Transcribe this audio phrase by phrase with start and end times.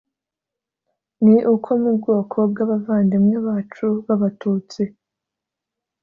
[1.23, 4.81] ni uko mu bwoko bw'abavandimwe bacu b'abatutsi